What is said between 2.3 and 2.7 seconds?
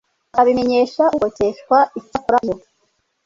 iyo